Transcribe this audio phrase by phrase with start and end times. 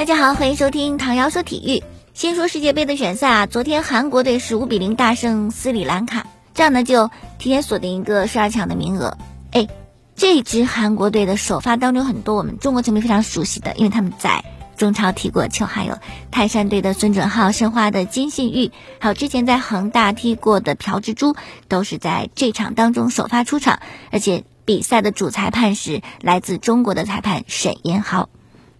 [0.00, 1.84] 大家好，欢迎收听唐瑶说体育。
[2.14, 9.18] 先说世界杯的选赛啊，昨天韩国队是五比零大胜斯里兰卡，这样呢就提前锁定一个十二强的名额。
[9.52, 9.68] 哎，
[10.16, 14.42] 这支韩国队的首发当中很多我们中国球迷非常熟悉的，因为他们在
[14.74, 15.98] 中超踢过球，还有
[16.30, 21.36] 泰山队的孙准浩、申花的金信玉，还有之前在恒大踢过的朴智珠，
[21.68, 23.80] 都是在这场当中首发出场，
[24.10, 28.30] 而且比赛的主裁判是来自中国的裁判沈延豪。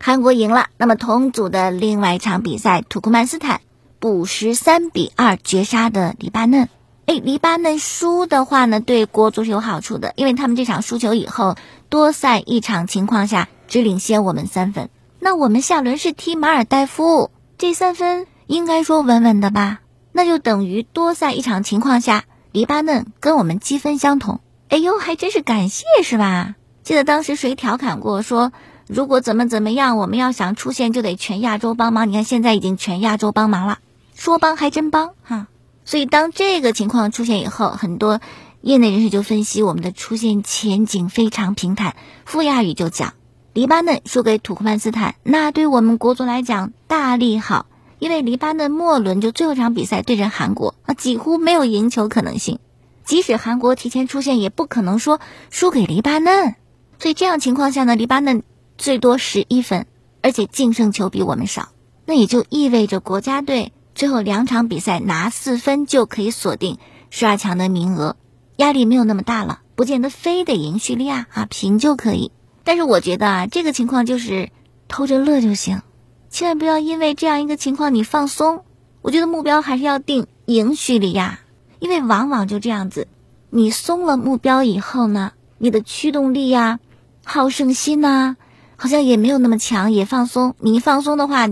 [0.03, 3.61] 韩国赢了，那么同组的另外一场比赛，土库曼斯坦
[3.99, 6.71] 补时三比二绝杀的黎巴嫩。
[7.05, 11.57] 哎，黎巴嫩输的话呢，对国足是有好处的，因为他们这场输球以后，
[11.91, 14.89] 多赛一场情况下只领先我们三分。
[15.19, 19.81] 那我们下轮是踢马尔代夫，这三分应该说稳稳的吧？
[20.13, 24.41] 那就等于多赛一场情况下，黎巴嫩跟我们积分相同。
[24.71, 26.55] 哎呦，还真是感谢是吧？
[26.83, 28.51] 记得当时谁调侃过说？
[28.93, 32.09] 如果怎么怎么样，我们要想出现就得全亚洲帮忙。
[32.09, 33.79] 你看现在已经全亚洲帮忙了，
[34.17, 35.47] 说帮还真帮哈。
[35.85, 38.21] 所以当这个情况出现以后，很多
[38.63, 41.95] 业内人士就分析我们的出线前景非常平坦。
[42.25, 43.15] 傅亚宇就讲，
[43.53, 47.67] 黎巴嫩输给土库曼斯坦，那对我们国足来讲大利好，
[48.01, 52.59] 因为黎巴嫩末轮就最后一场比赛对阵韩国啊，几乎没有赢球可能性。
[53.05, 56.57] 即使韩国提前出线，也不可能说输给黎巴嫩。
[56.99, 58.43] 所以这样情况下呢，黎巴嫩。
[58.81, 59.87] 最多十一分，
[60.23, 61.69] 而且净胜球比我们少，
[62.07, 66.79] 那也就意味着国家队最后两场比赛拿四分就可以锁定
[67.11, 68.17] 十二强的名额，
[68.57, 72.33] 压力没有那么大了，不见得非得赢叙利亚啊，平就可以。
[72.65, 74.49] 但是我觉得啊，这个情况就是
[74.89, 75.83] 偷着乐就行，
[76.31, 78.65] 千万不要因为这样一个情况你放松。
[79.03, 81.41] 我觉得目标还是要定赢叙利亚，
[81.81, 83.09] 因为往往就这样子，
[83.51, 86.81] 你松了目标以后呢，你的驱动力呀、
[87.25, 88.39] 好胜心呐。
[88.83, 90.55] 好像也没有那么强，也放松。
[90.59, 91.47] 你一放松的话，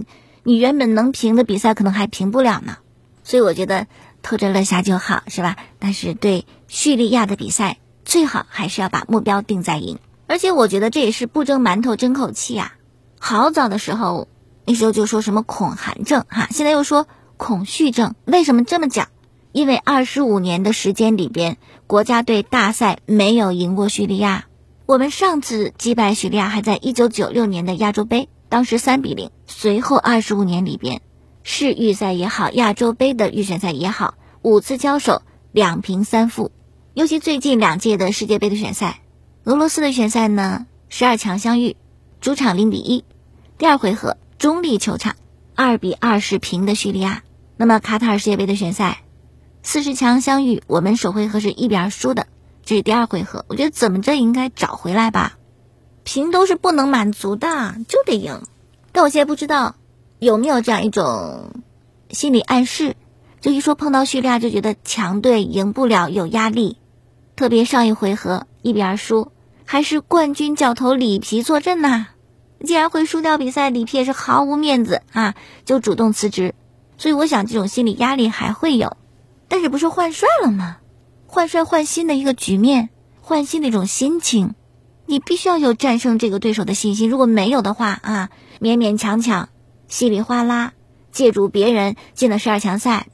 [0.45, 2.79] 你原本能平的比赛可能还平不了呢。
[3.23, 3.87] 所以我觉得
[4.23, 5.57] 偷着乐下就好，是吧？
[5.79, 7.77] 但是对叙利亚的比赛，
[8.07, 9.99] 最好还是要把目标定在赢。
[10.27, 12.73] 而且我觉得这也是不争馒头争口气呀。
[13.19, 14.27] 好早的时候，
[14.65, 18.15] 那时候就说什么恐韩症哈，现在又说恐叙症。
[18.25, 19.09] 为什么这么讲？
[19.53, 24.47] 因为二十五年的时间里边，国家队大赛没有赢过叙利亚。
[24.89, 29.31] 我们上次击败叙利亚还在一九九六年的亚洲杯，当时三比零。
[29.47, 31.03] 随后二十五年里边，
[31.43, 35.21] 世预赛也好，亚洲杯的预选赛也好，五次交手
[35.53, 36.53] 两平三负。
[36.95, 39.03] 尤其最近两届的世界杯的选赛，
[39.45, 41.77] 俄罗斯的选赛呢，十二强相遇，
[42.23, 43.05] 主场零比一，
[43.59, 45.17] 第二回合中立球场
[45.55, 47.25] 二比二是平的叙利亚。
[47.59, 49.03] 那么卡塔尔世界杯的选赛，
[49.63, 52.27] 四十强相遇，我们首回合是一比二输的。
[52.69, 55.39] 这是第二回合，我觉得怎么着应该找回来吧，
[56.05, 58.43] 平都是不能满足的，就得赢。
[58.93, 59.77] 但我现在不知道
[60.19, 61.63] 有没有这样一种
[62.11, 62.95] 心理暗示，
[63.41, 66.77] 就一说碰到叙利亚就觉得强队赢不了，有压力。
[67.37, 69.33] 特别上一回合一比二输，
[69.65, 72.09] 还是冠军教头里皮坐镇呐，
[72.63, 75.35] 既然会输掉比赛，里皮也是毫无面子啊，
[75.65, 76.55] 就主动辞职。
[76.99, 78.99] 所以我想这种心理压力还会有，
[79.49, 80.77] 但是不是换帅了吗？
[81.31, 82.89] 换帅换新的一个局面，
[83.21, 84.55] 换新的一种心情，
[85.05, 87.11] 你必须要有战胜这个对手的信心。
[87.11, 88.31] 如果没有的话啊，
[88.61, 89.51] 勉勉强强，
[89.89, 90.73] 稀里哗啦，
[91.13, 93.09] 借助别人进了十二强赛，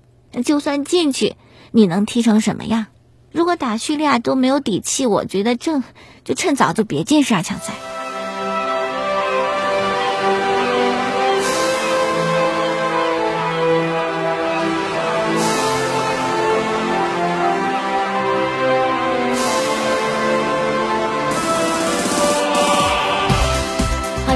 [0.44, 1.34] 就算进去，
[1.72, 2.86] 你能踢成什么样？
[3.32, 5.82] 如果打叙利亚都没有底气，我觉得正
[6.24, 7.74] 就趁早就别进十二强赛。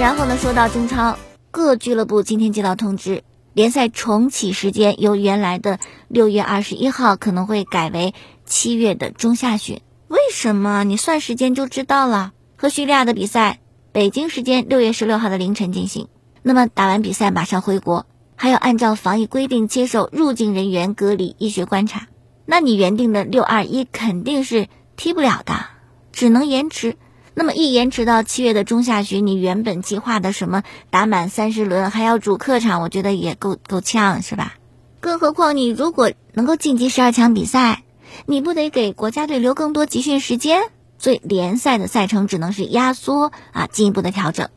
[0.01, 1.19] 然后呢，说到中超，
[1.51, 8.15] 各俱乐部今天接到通知，联赛重启时间由原来的六月二十一号可能会改为
[8.47, 9.81] 七月的中下旬。
[10.07, 10.85] 为什么？
[10.85, 12.33] 你算时间就知道了。
[12.57, 13.59] 和叙利亚的比赛，
[13.91, 16.09] 北京时间六月十六号的凌晨进行。
[16.43, 18.07] 那么打完比赛马上回国，
[18.37, 22.07] 还要按照防疫规定接受入境人员隔离医学观察。
[22.47, 25.67] 那你原定的六二一肯定是踢不了的，
[26.13, 26.97] 只能延迟。
[27.39, 34.55] 那么一延迟到七月的中下旬，你原本计划的什么打满三十轮还要主客场，我觉得也够够呛，是吧？
[34.99, 37.85] 更何况你如果能够晋级十二强比赛，
[38.27, 40.63] 你不得给国家队留更多集训时间？
[40.99, 44.49] 所以联赛的赛程只能是压缩啊，进一步的调整。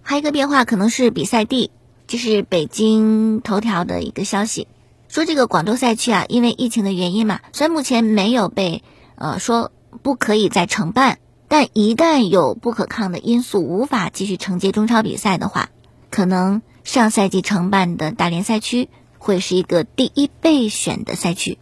[0.00, 1.70] 还有一个变化可能是比赛地，
[2.06, 4.66] 这是北京头条的一个消息，
[5.08, 8.82] 说这个广州赛区啊，因为疫情的原因嘛，虽然目前没有被
[9.16, 9.70] 呃说
[10.02, 11.18] 不可以再承办。
[11.52, 15.70] 但一旦有不可抗的因素无法继续承接中超比赛的话，
[16.08, 18.88] 可能上赛季承办的大连赛区
[19.18, 21.58] 会是一个第一备选的赛区。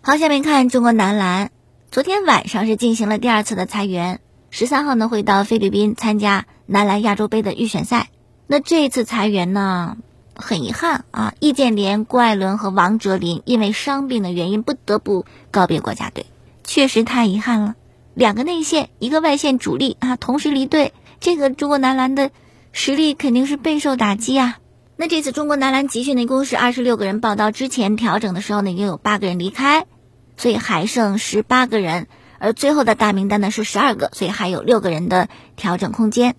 [0.00, 1.50] 好，下面看中国男篮，
[1.90, 8.10] 昨天晚上是进行了第二次的裁员，十三号呢会到菲律宾参加男篮亚洲杯的预选赛。
[8.46, 9.96] 那这次裁员呢，
[10.36, 16.26] 很遗憾啊，易建联、郭艾伦和王哲林因为伤病的原因不得不告别国家队，
[16.62, 17.74] 确实太遗憾了。
[18.14, 22.30] 两个内线，一个外线主力啊，同时离队，这个中国男篮的
[22.72, 24.58] 实力肯定是备受打击啊。
[24.96, 29.86] 那这次中国男篮集训呢，一共是二十六个人报到，之前调整的时候呢，已经有八个人离开。
[30.34, 36.34] 所以还剩十八个人，而最后的大名单呢是十二个，所以还有六个人的调整空间。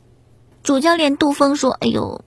[0.64, 2.26] 主教练杜峰说：“哎呦，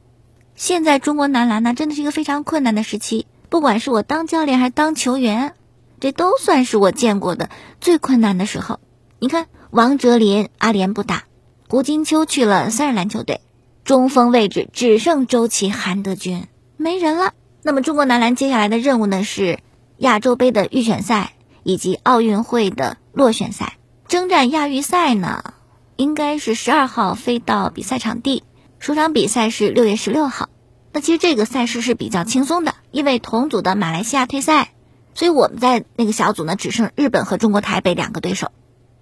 [0.55, 5.55] 现在中国男篮呢真的是一个非常困难的时期，不管是我当教练还是当球员，
[5.99, 7.51] 这都算是我见过的
[7.81, 8.79] 最困难的时候。
[9.19, 11.25] 你看，王哲林、阿联不打，
[11.69, 13.41] 胡金秋去了三人篮球队，
[13.85, 16.47] 中锋位置只剩周琦、韩德君，
[16.77, 17.33] 没人了。
[17.63, 19.59] 那么中国男篮接下来的任务呢是
[19.99, 21.33] 亚洲杯的预选赛。”
[21.69, 23.77] 以及奥运会的落选赛，
[24.07, 25.53] 征战亚预赛呢，
[25.97, 28.45] 应该是十二号飞到比赛场地，
[28.79, 30.49] 首场比赛是六月十六号。
[30.93, 34.75] 那其实这个赛事是比较轻松的，因为同组的马来西亚退赛，
[35.13, 38.53] 所以我们在那个小组呢只剩日本和中国台北两个对手，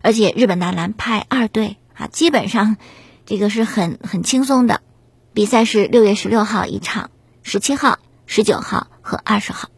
[0.05, 2.77] 而且日本男篮派二队啊，基本上
[3.25, 4.83] 这个是很很轻松的。
[5.33, 7.11] 比赛是六月十六号一场，
[7.43, 9.71] 十七号、十九号和二十号。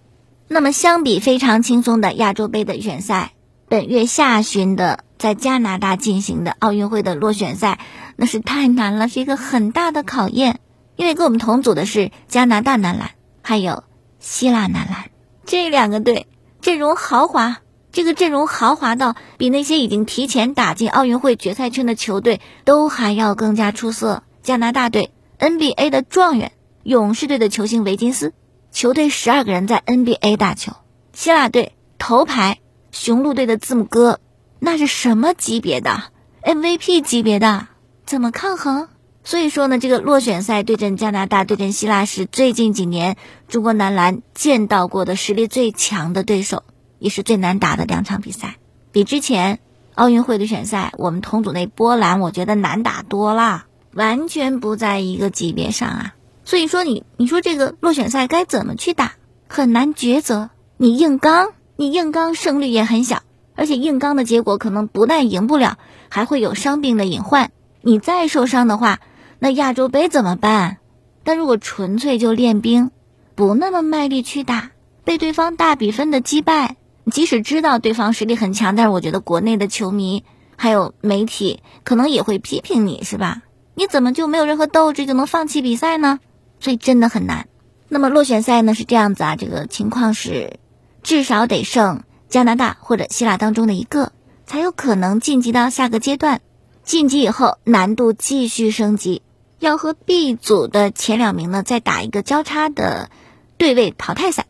[0.49, 3.35] 那么，相比非常轻松的亚洲杯的预选赛，
[3.69, 7.79] 本月下旬的在加拿大进行的奥运会的落选赛，
[8.17, 10.59] 那是太难了，是一个很大的考验。
[10.97, 13.13] 因为跟我们同组的是加拿大男篮，
[13.43, 13.85] 还有
[14.19, 15.11] 希腊男篮
[15.45, 16.27] 这两个队，
[16.61, 17.59] 阵容豪华，
[17.97, 24.23] 这个阵容豪华到比那些已经提前打进奥运会决赛圈的球队都还要更加出色。
[24.43, 26.53] 加拿大队 NBA 的状元，
[26.83, 28.35] 勇士队的球星维金斯。
[28.71, 30.75] 球队十二个人在 NBA 打球，
[31.15, 32.59] 希腊队头牌
[32.93, 34.21] 雄鹿队的字母哥，
[34.59, 36.03] 那是什么级别的
[36.43, 37.69] MVP 级别的？
[38.05, 38.89] 怎么抗衡？
[39.25, 43.17] 所以说呢，这个落选赛对阵加拿大、对阵希腊是最近几年
[43.49, 46.63] 中国男篮见到过的实力最强的对手，
[46.99, 48.57] 也是最难打的两场比赛。
[48.93, 49.61] 比之前
[49.95, 56.15] 奥运会的选赛，我们同组那波兰，我觉得难打多了，完全不在一个级别上啊。
[56.45, 59.15] 所以说你你说这个落选赛该怎么去打，
[59.49, 60.51] 很难抉择。
[60.77, 63.23] 你硬刚，你硬刚胜率也很小，
[63.55, 65.79] 而且硬刚的结果可能不但赢不了，
[66.09, 67.51] 还会有伤病的隐患。
[67.81, 69.01] 你再受伤的话，
[69.39, 70.79] 那亚洲杯怎么办？
[71.25, 72.91] 但如果纯粹就练兵，
[73.35, 74.71] 不那么卖力去打，
[75.05, 76.77] 被对方大比分的击败，
[77.11, 80.25] 即使知道对方实力很强，但是我觉得国内的球迷
[80.57, 83.43] 还有媒体可能也会批评你，是吧？
[83.75, 86.19] 你怎么就没有任何斗志就能放弃比赛呢？
[86.61, 87.49] 所以真的很难。
[87.89, 90.59] 那么落选赛呢是这样子啊，这个情况是，
[91.03, 94.13] 至少得胜加拿大或者希腊当中的一个，
[94.47, 96.41] 才有可能晋级到下个阶段。
[96.83, 99.23] 晋级以后难度继续升级，
[99.59, 103.11] 要和 B 组的前两名呢再打一个交叉的
[103.59, 104.47] 对位淘汰赛。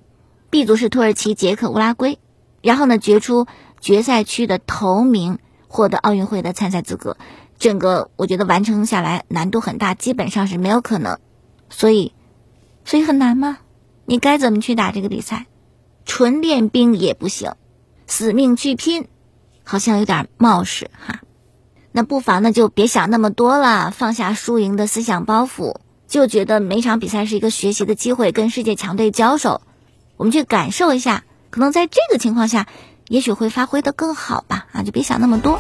[0.49, 2.19] B 组是土耳其、捷克、乌拉圭，
[2.67, 3.47] 然后呢决出
[3.81, 7.17] 决赛区的头名，获得奥运会的参赛资格。
[7.61, 11.21] 整个我觉得完成下来难度很大，基本上是没有可能。
[11.71, 12.13] 所以，
[12.85, 13.59] 所以很难吗？
[14.05, 15.47] 你该怎么去打这个比赛？
[16.07, 17.53] 纯练兵也不行，
[18.09, 19.07] 死命去拼，
[19.63, 21.21] 好像有点冒失哈。
[21.93, 25.77] 那不妨呢就别想那么多了，放下输赢的思想包袱，
[26.09, 29.63] 就觉得每场比赛是一个学习的机会，跟世界强队交手，
[30.17, 31.23] 我们去感受一下，
[31.57, 32.67] 可能在这个情况下，
[33.09, 34.67] 也许会发挥的更好吧。
[34.73, 35.59] 啊，就别想那么多。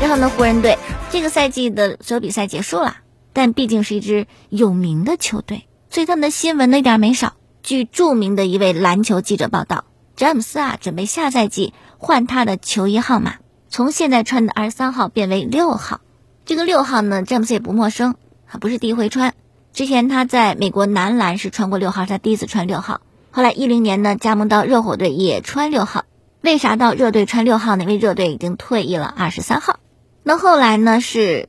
[0.00, 0.78] 然后呢，湖人队
[1.10, 2.96] 这个赛季的所有比赛结束了，
[3.34, 7.34] 但毕竟是一支有名的球队，所以他们的新闻那点没少。
[7.62, 9.84] 据著名的一位篮球记者报道，
[10.16, 13.34] 詹姆斯啊，准备下赛季换他的球衣号码，
[13.68, 16.00] 从现在穿的二十三号变为六号。
[16.46, 18.14] 这个六号呢，詹姆斯也不陌生，
[18.46, 19.34] 啊不是第一回穿。
[19.72, 23.00] 之前他在美国男篮是穿过六号，他第一次穿六号。
[23.30, 26.04] 后来一零年呢，加盟到热火队也穿六号。
[26.40, 27.84] 为啥到热队穿六号呢？
[27.84, 29.78] 因为热队已经退役了二十三号。
[30.22, 31.00] 那后来呢？
[31.00, 31.48] 是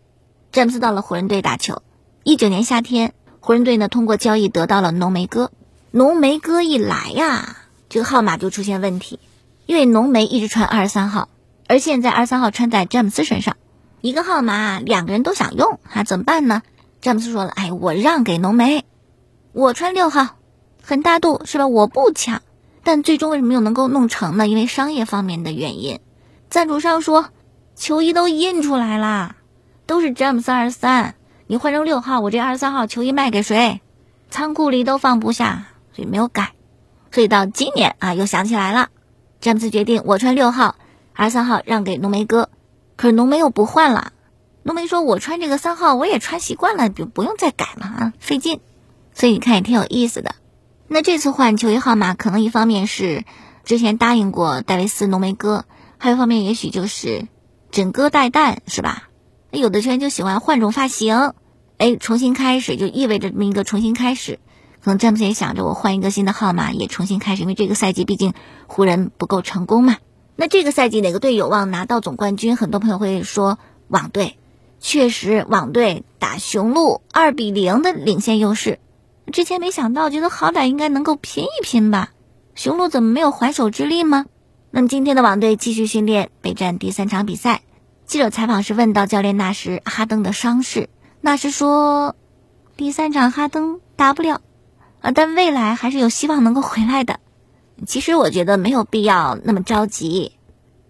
[0.52, 1.82] 詹姆斯到了湖人队打球。
[2.24, 5.52] 一九年夏天，湖人队呢通过交易得到了浓眉哥。
[5.92, 7.58] 浓眉哥一来呀，
[7.88, 9.20] 这个号码就出现问题，
[9.66, 11.30] 因为浓眉一直穿二十三号，
[11.70, 13.56] 而现在二三号穿在詹姆斯身上，
[14.02, 16.64] 一个号码两个人都想用啊，怎么办呢？
[17.00, 18.86] 詹姆斯说了：“哎，我让给浓眉，
[19.54, 20.30] 我穿六号，
[20.82, 21.68] 很大度是吧？
[21.68, 22.42] 我不抢，
[22.84, 24.48] 但最终为什么又能够弄成呢？
[24.48, 26.00] 因为商业方面的原因，
[26.50, 27.30] 赞助商说
[27.76, 29.36] 球衣都印出来了，
[29.86, 31.14] 都是詹姆斯二十三，
[31.46, 33.80] 你换成六号，我这二十三号球衣卖给谁？
[34.32, 36.54] 仓库里都放不下，所以没有改。
[37.12, 38.90] 所以到今年啊，又想起来了，
[39.40, 40.76] 詹姆斯决定我穿六号，
[41.20, 42.50] 二三号让给浓眉哥。
[42.96, 44.14] 可是浓眉又不换了，
[44.64, 48.62] 浓眉说：“我穿这个三号，我也穿习惯了，就不用再改了啊，费劲。”
[49.14, 50.36] 所以你看也挺有意思的。
[50.88, 53.26] 那这次换球衣号码，可能一方面是
[53.66, 55.66] 之前答应过戴维斯浓眉哥，
[55.98, 57.28] 还有一方面也许就是
[57.70, 59.10] 枕戈待旦，是吧？
[59.52, 61.34] 有的球员就喜欢换种发型，
[61.78, 64.40] 哎，重新开始就意味着这么一个重新开始。
[64.82, 68.34] 可能詹姆斯也想着我换一个新的号码也重新开始，因为这个赛季毕竟
[68.68, 69.98] 湖人不够成功嘛。
[70.42, 72.56] 那这个赛季哪个队有望拿到总冠军？
[72.56, 74.38] 很多朋友会说网队，
[74.80, 78.80] 确实网队打雄鹿二比零的领先优势。
[79.34, 82.12] 之前没想到，觉得好歹应该能够拼一拼吧。
[82.56, 84.28] 雄鹿怎么没有还手之力吗？
[84.72, 87.62] 那么今天的网队继续训练备战第三场比赛。
[88.06, 90.88] 记者采访时问到教练纳什哈登的伤势，
[91.20, 92.16] 纳什说，
[92.78, 94.40] 第三场哈登打不了。
[95.02, 97.20] 啊，但未来还是有希望能够回来的。
[97.86, 100.34] 其实我觉得没有必要那么着急，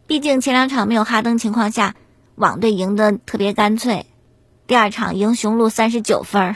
[0.08, 1.96] 毕竟前两场没有哈登情况下，
[2.36, 4.06] 网队赢得特别干脆。
[4.68, 6.56] 第二场赢雄鹿三十九分，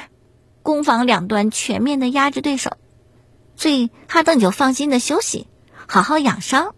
[0.61, 2.71] 攻防两端全面的压制对手，
[3.55, 5.47] 所以哈登就放心的休息，
[5.87, 6.75] 好好养伤。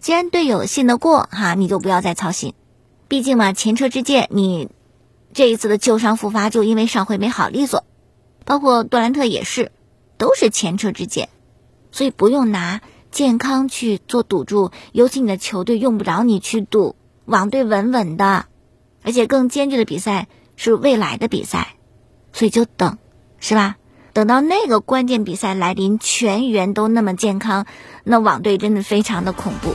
[0.00, 2.54] 既然队友信得过哈，你就不要再操心。
[3.08, 4.68] 毕竟嘛，前车之鉴，你
[5.32, 7.84] 这一次的旧伤复发就因为上回没好利索，
[8.44, 9.72] 包括杜兰特也是。
[10.18, 11.28] 都是前车之鉴，
[11.98, 18.46] 所以不用拿健康去做赌注，尤其你的球队用不着你去赌，网队稳稳的，
[19.02, 21.74] 而且更艰巨的比赛是未来的比赛，
[22.32, 22.98] 所以就等，
[23.40, 23.78] 是吧？
[24.12, 27.66] 等到那个关键比赛来临，全员都那么健康，
[28.04, 29.72] 那网队真的非常的恐怖。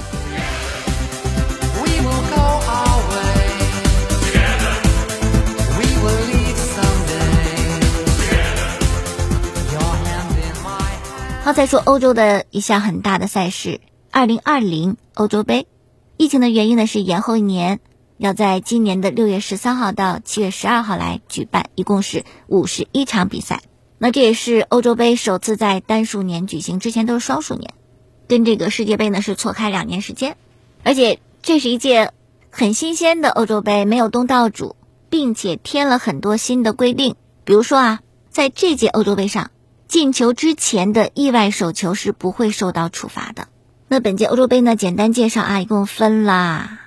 [11.44, 13.82] 好，再说欧洲的一项很大的赛事——
[14.12, 15.68] 二零二零欧洲杯。
[16.16, 17.82] 疫情的原因呢是延后一年，
[18.18, 23.62] 要在今年的六月十三号到七月十二号来举办，一共是五十一场比赛。
[23.98, 27.74] 那这也是欧洲杯首次在单数年举行，之前都是双数年，
[28.30, 30.38] 跟这个世界杯呢是错开两年时间。
[30.86, 32.14] 而且这是一届
[32.52, 34.78] 很新鲜的欧洲杯，没有东道主，
[35.10, 39.52] 并且添了很多新的规定，比如说啊，在这届欧洲杯上。
[39.94, 43.48] 进球之前的意外手球是不会受到处罚的。
[43.88, 44.76] 那本届欧洲杯呢？
[44.76, 46.80] 简单介绍啊，一共分了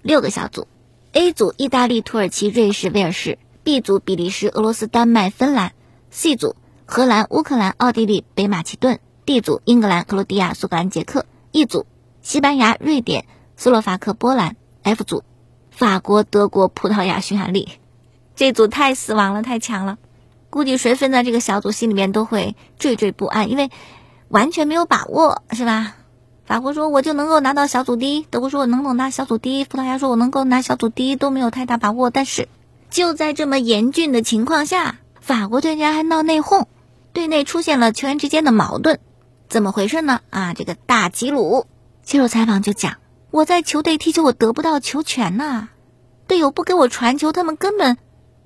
[0.00, 0.68] 六个小组
[1.10, 5.72] ：A 组意大利、土耳其、瑞士、威尔士；B 组比利时、俄罗斯、丹麦、芬兰
[6.12, 6.54] ；C 组
[6.86, 11.84] 荷兰、乌克兰、奥地利、北马其顿；D 组英格兰、克罗地亚、苏格兰、捷克；E 组
[12.22, 13.24] 西班牙、瑞典、
[13.56, 14.54] 斯洛伐克、波兰
[14.84, 15.24] ；F 组
[15.72, 17.68] 法国、德国、葡萄牙、匈牙利。
[18.36, 19.98] 这组太死亡了，太强了。
[20.52, 23.70] 估计谁分在这个小组，心里面都会惴惴不安，因为
[24.28, 25.94] 完全没有把握，是吧？
[26.44, 32.10] 法国说我就能够拿到小组第一，德国说我能够拿小组第一，葡萄牙说我能够拿小组第一，都没有太大把握。
[32.10, 32.48] 但是
[32.90, 36.66] 就在这么严峻的情况下，法国队竟然还闹内讧，
[37.14, 38.98] 队内出现了球员之间的矛盾，
[39.48, 40.20] 怎么回事呢？
[40.28, 41.66] 啊，这个大吉鲁
[42.02, 42.98] 接受采访就讲，
[43.30, 45.68] 我在球队踢球，我得不到球权呐，
[46.26, 47.96] 队友不给我传球，他们根本。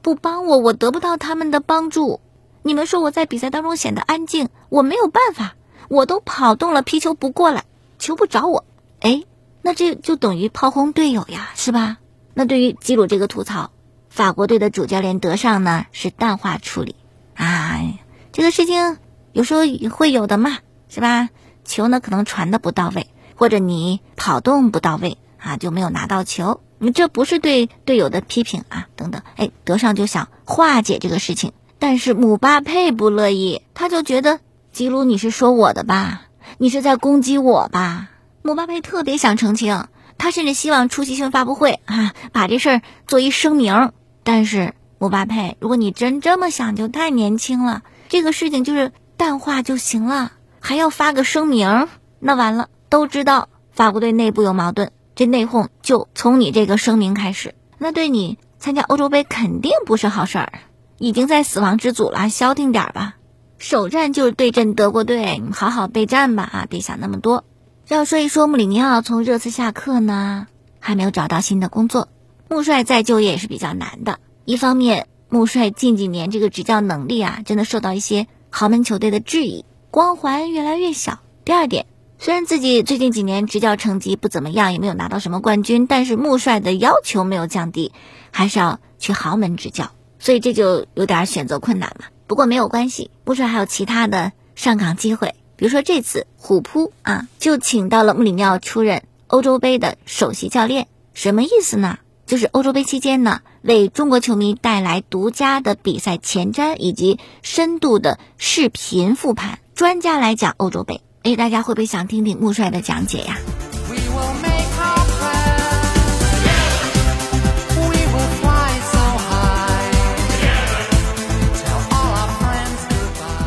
[0.06, 2.20] 不帮我，我得不到他们的帮助。
[2.62, 5.56] 你们说我在比赛当中显得安静，我没有办法。
[5.88, 7.64] 我都跑动了，皮球不过来，
[7.98, 8.64] 球不找我。
[9.00, 9.24] 哎，
[9.62, 11.98] 那这就等于炮轰队友呀，是吧？
[12.34, 13.72] 那对于基鲁这个吐槽，
[14.08, 16.94] 法国队的主教练德尚呢是淡化处理。
[17.34, 17.98] 哎，
[18.30, 18.98] 这个事情
[19.32, 20.58] 有时候会有的嘛，
[20.88, 21.30] 是吧？
[21.64, 26.60] 球呢可能传的不到位，或者你跑动不到位啊，就没有拿到球。
[26.78, 34.40] 你这不是对队友的批评啊，等等，哎，德尚就想化解这个事情，但是姆巴佩不乐意，他就觉得
[34.72, 36.28] 吉鲁你是说我的吧，
[36.58, 38.10] 你是在攻击我吧？
[38.42, 39.86] 姆巴佩特别想澄清，
[40.18, 43.92] 他甚至希望出席新闻发布会啊，把这事儿做一声明。
[44.22, 54.92] 但是姆巴佩，如果你真这么想，就太年轻了，这个事情就是淡化就行了，还要发个声明，那完了，都知道法国队内部有矛盾。
[55.16, 60.52] 这内讧就从你这个声明开始，那对你参加欧洲杯肯定不是好事儿，
[60.98, 63.16] 已经在死亡之组了，消停点吧。
[63.56, 67.44] 首战就是对阵德国队，你好好备战吧啊，别想那么多。
[67.88, 70.48] 要说一说穆里尼奥从热刺下课呢，
[70.80, 72.08] 还没有找到新的工作，
[72.50, 74.18] 穆帅再就业也是比较难的。
[74.44, 81.20] 一方面，穆帅近几年这个执教能力啊，真的受到一些豪门球队的质疑，光环越来越小。
[81.46, 81.86] 第二点。
[82.18, 87.92] 虽然自己最近几年执教成绩不怎么样，也没有拿到什么冠军，但是穆帅的要求没有降低，
[88.30, 92.06] 还是要去豪门执教，所以这就有点选择困难嘛。
[92.26, 101.98] 不过没有关系，穆帅还有其他的上岗机会，比如说这次虎扑啊就请到了穆里尼奥出任欧洲杯的首席教练，什么意思呢？
[102.26, 111.02] 就是欧洲杯期间呢，为中国球迷带来独家的比赛前瞻以及深度的视频复盘，专家来讲欧洲杯。
[111.26, 113.36] 哎，大家会不会想听听穆帅的讲解呀？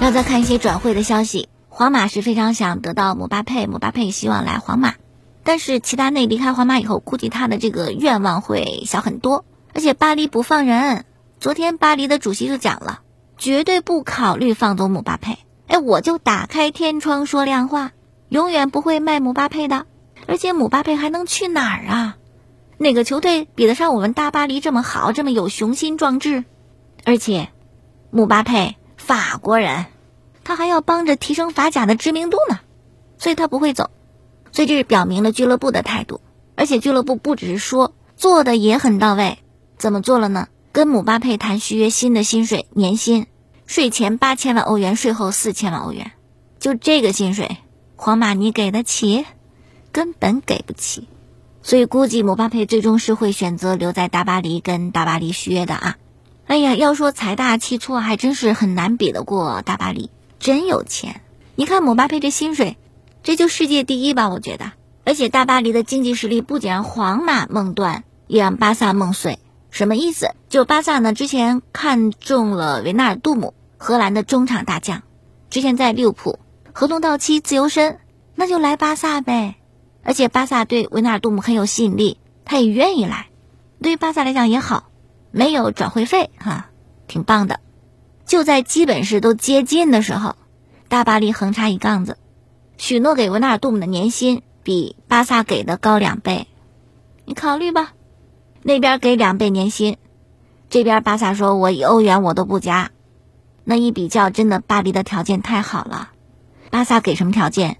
[0.01, 4.95] 要再看一些转会的消息，皇马是非常想得到姆巴佩，姆巴佩希望来皇马，
[5.45, 11.05] 但是齐达内离开皇马以后，估计他的这个愿望会小很多，而且巴黎不放人。
[11.39, 13.00] 昨天巴黎的主席就讲了，
[13.38, 15.38] 绝对不考虑放走姆巴佩。
[15.69, 17.91] 哎，我就打开天窗说亮话，
[18.27, 19.85] 永远不会卖姆巴佩的。
[20.25, 22.17] 而且姆巴佩还能去哪儿啊？
[22.79, 26.43] 哪个球队比得上我们大巴黎这么好，这么有雄心壮志？
[27.05, 27.49] 而且，
[28.09, 29.85] 姆巴佩法国人，
[30.43, 32.59] 他还要帮着提升法甲的知名度呢，
[33.19, 33.91] 所以他不会走。
[34.51, 36.19] 所以这是表明了俱乐部的态度。
[36.55, 39.38] 而且俱乐部不只是说，做的也很到位。
[39.77, 40.47] 怎么做了呢？
[40.71, 43.27] 跟姆巴佩谈续约新的薪水年薪。
[43.69, 46.11] 税前八千万欧元，税后四千万欧元，
[46.59, 47.57] 就这个薪水，
[47.95, 49.27] 皇马你给得起？
[49.91, 51.07] 根本给不起。
[51.61, 55.97] 所以估计姆巴佩最终是会选择留在大巴黎跟大巴黎续约的啊。
[56.47, 60.09] 哎呀，要说财大气粗，还真是很难比得过大巴黎，
[60.39, 61.21] 真有钱。
[61.53, 62.75] 你看姆巴佩这薪水，
[63.21, 64.29] 这就世界第一吧？
[64.29, 64.71] 我觉得。
[65.05, 69.38] 而且大巴黎的经济实力不仅让皇马梦断，也让巴萨梦碎。
[69.69, 70.31] 什么意思？
[70.49, 73.53] 就巴萨呢，之前看中了维纳尔杜姆。
[73.81, 75.03] 荷兰的中场大将，
[75.50, 76.38] 之前在利物浦
[76.74, 77.98] 合同到期自由身，
[78.36, 79.55] 那就来巴萨呗。
[80.03, 83.27] 而且巴萨对维纳尔杜姆很有吸引力，他也愿意来。
[83.81, 84.89] 对于巴萨来讲也好，
[85.31, 86.70] 没有转会费哈，
[87.07, 87.61] 挺棒的。
[88.25, 90.35] 就在基本是都接近的时候，
[90.89, 92.18] 大巴黎横插一杠子，
[92.77, 96.48] 许诺给维纳尔杜姆的年薪比巴萨给的高两倍，
[97.24, 97.94] 你考虑吧。
[98.61, 99.96] 那边给两倍年薪，
[100.70, 102.92] 这边巴萨说我一欧元我都不加。
[103.70, 106.10] 那一比较，真的巴黎的条件太好了。
[106.72, 107.77] 巴萨给什么条件？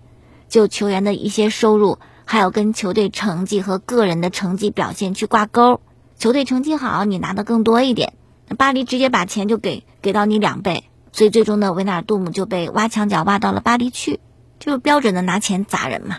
[0.48, 5.82] 就球员的一些收入，还有跟球队成绩和个人的成绩表现去挂钩。
[6.20, 8.14] 球队成绩好，你拿的更多一点。
[8.56, 14.20] 巴黎直接把钱就给给到你两倍，所以最终呢，维纳尔杜姆就被挖墙脚挖到了巴黎去，
[14.60, 16.18] 就是标准的拿钱砸人嘛。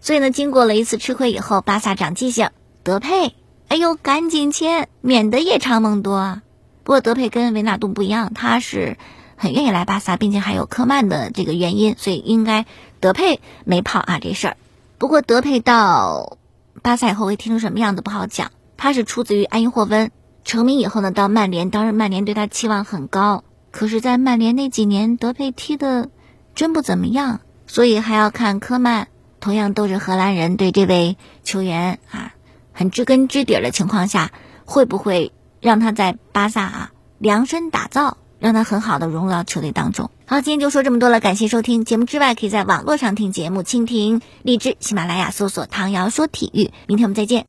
[0.00, 2.50] 所以呢，经过了一次吃亏以后，巴萨长记性，
[2.82, 3.36] 德佩，
[3.68, 6.42] 哎呦，赶紧签，免得夜长梦多。
[6.84, 8.96] 不过德佩跟维纳杜不一样，他是
[9.36, 12.66] 很愿意来巴萨，并且还有科曼的这个原因，所以应该
[13.00, 14.56] 德佩没跑啊这事儿。
[14.98, 16.38] 不过德佩到
[16.82, 18.50] 巴萨以后会踢成什么样子不好讲。
[18.76, 20.10] 他是出自于埃因霍温，
[20.44, 26.10] 成名以后呢到曼联，当时曼联对他期望很高，可是，在曼联那几年德佩踢的
[26.56, 29.06] 真不怎么样，所以还要看科曼，
[29.38, 32.34] 同样都是荷兰人，对这位球员啊
[32.72, 34.32] 很知根知底的情况下，
[34.64, 35.30] 会不会？
[35.62, 40.10] 让他在巴萨啊量身打造，让他很好的融入到球队当中。
[40.26, 46.70] 好，今天就说这么多了，感谢收听节目之外，可以在网络上听节目，蜻蜓、荔枝、喜马拉雅搜索“唐瑶说体育”。
[46.88, 47.40] 明天我们再见。